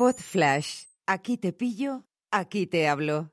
[0.00, 0.84] Pod Flash.
[1.06, 3.32] Aquí te pillo, aquí te hablo.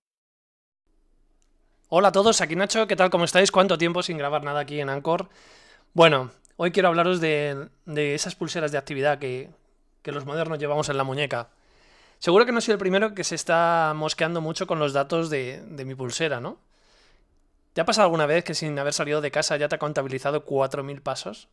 [1.87, 3.09] Hola a todos, aquí Nacho, ¿qué tal?
[3.09, 3.53] ¿Cómo estáis?
[3.53, 5.29] ¿Cuánto tiempo sin grabar nada aquí en Anchor?
[5.93, 9.49] Bueno, hoy quiero hablaros de, esas pulseras de actividad que,
[10.03, 11.47] los modernos llevamos en la muñeca.
[12.19, 15.61] Seguro que no soy el primero que se está mosqueando mucho con los datos de,
[15.69, 16.57] de mi pulsera, ¿no?
[17.71, 20.45] ¿Te ha pasado alguna vez que sin haber salido de casa ya te ha contabilizado
[20.45, 21.47] 4.000 pasos?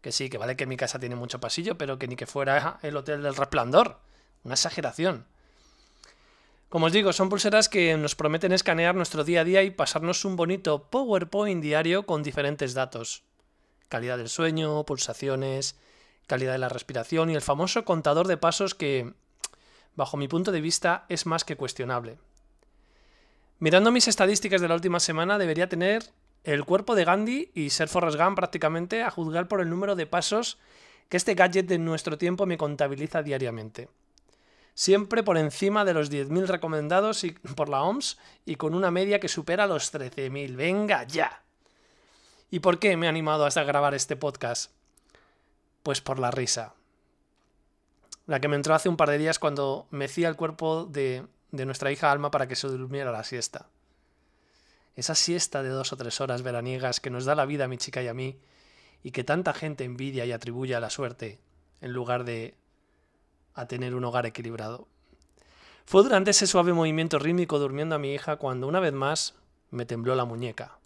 [0.00, 2.80] Que sí, que vale que mi casa tiene mucho pasillo, pero que ni que fuera
[2.82, 4.00] el Hotel del Resplandor.
[4.44, 5.26] Una exageración.
[6.68, 10.24] Como os digo, son pulseras que nos prometen escanear nuestro día a día y pasarnos
[10.24, 13.22] un bonito PowerPoint diario con diferentes datos.
[13.88, 15.76] Calidad del sueño, pulsaciones,
[16.26, 19.14] calidad de la respiración y el famoso contador de pasos que,
[19.94, 22.18] bajo mi punto de vista, es más que cuestionable.
[23.60, 26.10] Mirando mis estadísticas de la última semana, debería tener
[26.42, 30.06] el cuerpo de Gandhi y ser Forrest Gump prácticamente a juzgar por el número de
[30.06, 30.58] pasos
[31.08, 33.88] que este gadget de nuestro tiempo me contabiliza diariamente.
[34.74, 37.24] Siempre por encima de los 10.000 recomendados
[37.56, 40.56] por la OMS y con una media que supera los 13.000.
[40.56, 41.42] ¡Venga ya!
[42.50, 44.72] ¿Y por qué me he animado hasta grabar este podcast?
[45.82, 46.74] Pues por la risa.
[48.26, 51.66] La que me entró hace un par de días cuando mecía el cuerpo de, de
[51.66, 53.68] nuestra hija Alma para que se durmiera la siesta
[54.96, 57.78] esa siesta de dos o tres horas veraniegas que nos da la vida a mi
[57.78, 58.38] chica y a mí,
[59.02, 61.40] y que tanta gente envidia y atribuye a la suerte,
[61.80, 62.54] en lugar de
[63.54, 64.86] a tener un hogar equilibrado.
[65.86, 69.34] Fue durante ese suave movimiento rítmico durmiendo a mi hija cuando una vez más
[69.70, 70.78] me tembló la muñeca.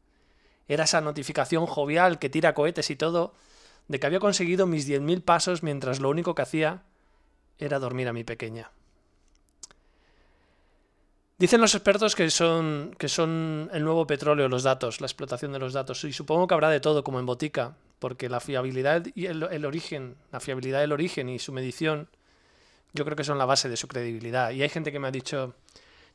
[0.66, 3.33] Era esa notificación jovial que tira cohetes y todo,
[3.86, 6.83] de que había conseguido mis diez mil pasos mientras lo único que hacía
[7.58, 8.70] era dormir a mi pequeña.
[11.38, 15.60] Dicen los expertos que son, que son el nuevo petróleo los datos, la explotación de
[15.60, 16.03] los datos.
[16.03, 20.16] Y supongo que habrá de todo, como en botica, porque la fiabilidad y el, origen,
[20.32, 22.08] la fiabilidad del origen y su medición,
[22.92, 24.50] yo creo que son la base de su credibilidad.
[24.50, 25.55] Y hay gente que me ha dicho,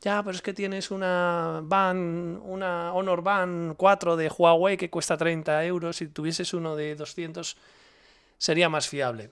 [0.01, 5.17] ya, pero es que tienes una Van, una Honor Van 4 de Huawei que cuesta
[5.17, 5.97] 30 euros.
[5.97, 7.55] Si tuvieses uno de 200,
[8.37, 9.29] sería más fiable.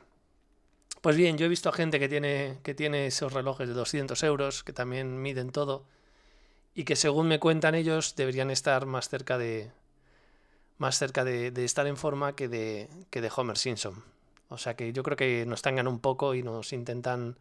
[1.01, 4.21] Pues bien, yo he visto a gente que tiene, que tiene esos relojes de 200
[4.23, 5.83] euros, que también miden todo,
[6.75, 9.71] y que según me cuentan ellos deberían estar más cerca de,
[10.77, 14.03] más cerca de, estar en forma que de, que de Homer Simpson.
[14.51, 17.37] O sea que yo creo que nos tangan un poco y nos intentan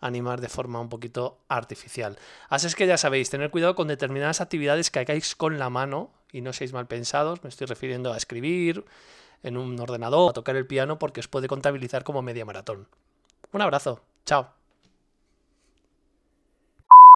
[0.00, 2.18] animar de forma un poquito artificial.
[2.48, 6.10] Así es que ya sabéis, tener cuidado con determinadas actividades que hagáis con la mano
[6.32, 7.42] y no seáis mal pensados.
[7.42, 8.84] Me estoy refiriendo a escribir,
[9.42, 12.88] en un ordenador, a tocar el piano, porque os puede contabilizar como media maratón.
[13.52, 14.59] Un abrazo, chao.